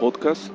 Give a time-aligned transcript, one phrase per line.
[0.00, 0.50] podcast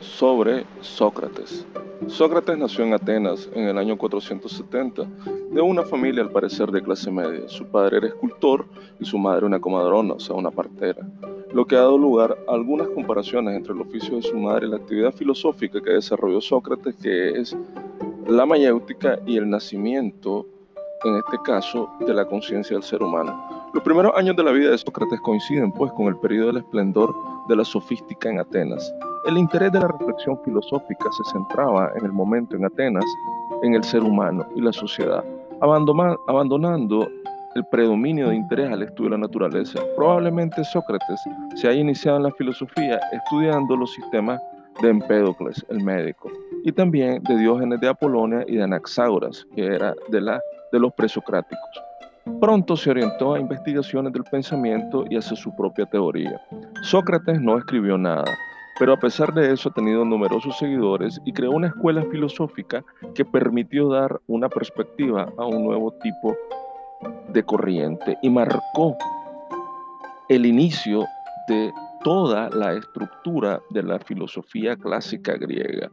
[0.00, 1.66] sobre Sócrates.
[2.08, 5.04] Sócrates nació en Atenas en el año 470
[5.50, 7.48] de una familia al parecer de clase media.
[7.48, 8.66] Su padre era escultor
[9.00, 11.08] y su madre una comadrona, o sea, una partera,
[11.52, 14.70] lo que ha dado lugar a algunas comparaciones entre el oficio de su madre y
[14.70, 17.56] la actividad filosófica que desarrolló Sócrates, que es
[18.26, 20.46] la mayéutica y el nacimiento,
[21.04, 23.58] en este caso, de la conciencia del ser humano.
[23.72, 27.14] Los primeros años de la vida de Sócrates coinciden pues con el periodo del esplendor
[27.48, 28.92] de la sofística en Atenas.
[29.26, 33.04] El interés de la reflexión filosófica se centraba en el momento en Atenas
[33.62, 35.24] en el ser humano y la sociedad,
[35.60, 37.08] abandonando
[37.54, 39.80] el predominio de interés al estudio de la naturaleza.
[39.96, 41.20] Probablemente Sócrates
[41.56, 44.40] se haya iniciado en la filosofía estudiando los sistemas
[44.80, 46.30] de Empédocles, el médico,
[46.64, 50.40] y también de Diógenes de Apolonia y de Anaxágoras, que era de, la,
[50.70, 51.87] de los presocráticos.
[52.40, 56.40] Pronto se orientó a investigaciones del pensamiento y hacia su propia teoría.
[56.82, 58.24] Sócrates no escribió nada,
[58.78, 63.24] pero a pesar de eso ha tenido numerosos seguidores y creó una escuela filosófica que
[63.24, 66.36] permitió dar una perspectiva a un nuevo tipo
[67.32, 68.96] de corriente y marcó
[70.28, 71.04] el inicio
[71.48, 71.72] de
[72.04, 75.90] toda la estructura de la filosofía clásica griega.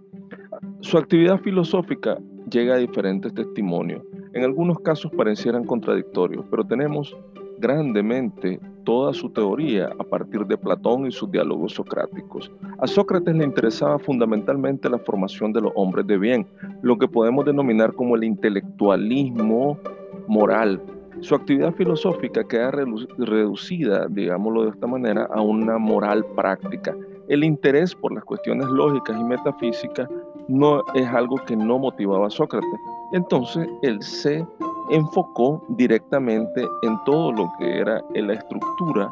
[0.82, 2.18] Su actividad filosófica
[2.50, 4.04] llega a diferentes testimonios.
[4.36, 7.16] En algunos casos parecieran contradictorios, pero tenemos
[7.58, 12.52] grandemente toda su teoría a partir de Platón y sus diálogos socráticos.
[12.80, 16.46] A Sócrates le interesaba fundamentalmente la formación de los hombres de bien,
[16.82, 19.80] lo que podemos denominar como el intelectualismo
[20.28, 20.82] moral.
[21.22, 26.94] Su actividad filosófica queda reducida, digámoslo de esta manera, a una moral práctica.
[27.30, 30.10] El interés por las cuestiones lógicas y metafísicas
[30.50, 32.80] no es algo que no motivaba a Sócrates.
[33.12, 34.46] Entonces él se
[34.90, 39.10] enfocó directamente en todo lo que era la estructura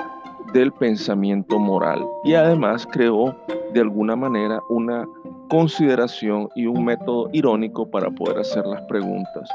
[0.54, 3.36] del pensamiento moral y además creó
[3.74, 5.08] de alguna manera una
[5.50, 9.50] consideración y un método irónico para poder hacer las preguntas.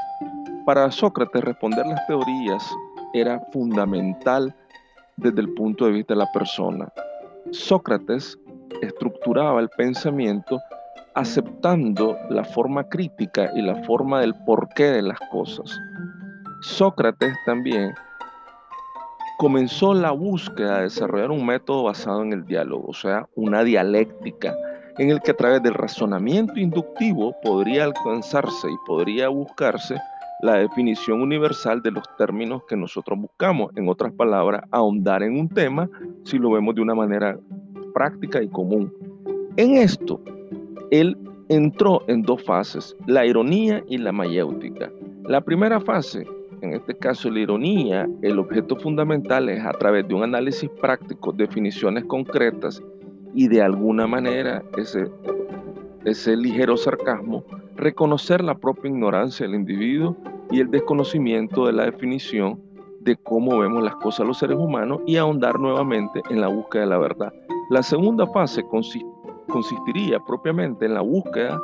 [0.65, 2.63] Para Sócrates responder las teorías
[3.13, 4.53] era fundamental
[5.17, 6.91] desde el punto de vista de la persona.
[7.51, 8.37] Sócrates
[8.81, 10.59] estructuraba el pensamiento
[11.15, 15.79] aceptando la forma crítica y la forma del porqué de las cosas.
[16.61, 17.93] Sócrates también
[19.37, 24.53] comenzó la búsqueda de desarrollar un método basado en el diálogo, o sea, una dialéctica,
[24.97, 29.95] en el que a través del razonamiento inductivo podría alcanzarse y podría buscarse
[30.41, 33.71] la definición universal de los términos que nosotros buscamos.
[33.77, 35.89] En otras palabras, ahondar en un tema
[36.25, 37.39] si lo vemos de una manera
[37.93, 38.93] práctica y común.
[39.55, 40.21] En esto,
[40.91, 41.17] él
[41.49, 44.91] entró en dos fases, la ironía y la mayéutica.
[45.23, 46.25] La primera fase,
[46.61, 51.31] en este caso la ironía, el objeto fundamental es a través de un análisis práctico,
[51.31, 52.81] definiciones concretas
[53.33, 55.09] y de alguna manera ese,
[56.05, 57.43] ese ligero sarcasmo,
[57.75, 60.17] reconocer la propia ignorancia del individuo
[60.51, 62.59] y el desconocimiento de la definición
[63.01, 66.89] de cómo vemos las cosas los seres humanos y ahondar nuevamente en la búsqueda de
[66.89, 67.33] la verdad.
[67.69, 69.07] La segunda fase consiste
[69.49, 71.59] consistiría propiamente en la búsqueda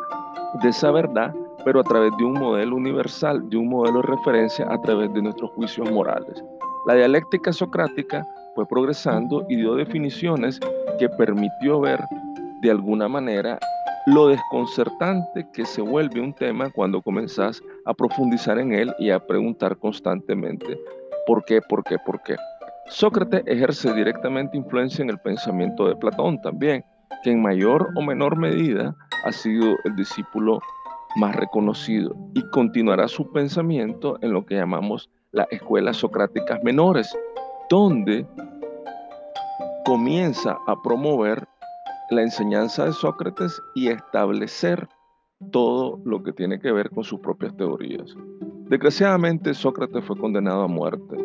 [0.62, 4.68] de esa verdad, pero a través de un modelo universal, de un modelo de referencia
[4.69, 6.44] a través de nuestros juicios morales.
[6.88, 10.59] La dialéctica socrática fue progresando y dio definiciones
[11.00, 12.00] que permitió ver
[12.62, 13.59] de alguna manera
[14.06, 19.19] lo desconcertante que se vuelve un tema cuando comenzás a profundizar en él y a
[19.19, 20.79] preguntar constantemente
[21.25, 22.35] por qué, por qué, por qué.
[22.88, 26.85] Sócrates ejerce directamente influencia en el pensamiento de Platón también,
[27.24, 28.96] que en mayor o menor medida
[29.26, 30.59] ha sido el discípulo
[31.16, 37.18] más reconocido y continuará su pensamiento en lo que llamamos las escuelas socráticas menores,
[37.70, 38.25] donde
[39.86, 41.48] comienza a promover
[42.09, 44.88] la enseñanza de Sócrates y establecer
[45.52, 48.16] todo lo que tiene que ver con sus propias teorías.
[48.70, 51.18] Desgraciadamente, Sócrates fue condenado a muerte,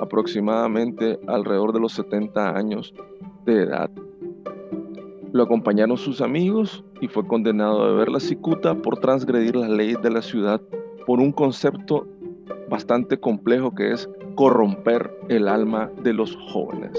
[0.00, 2.94] aproximadamente alrededor de los 70 años
[3.44, 3.90] de edad.
[5.36, 10.00] Lo acompañaron sus amigos y fue condenado a beber la cicuta por transgredir las leyes
[10.00, 10.62] de la ciudad
[11.06, 12.08] por un concepto
[12.70, 16.98] bastante complejo que es corromper el alma de los jóvenes.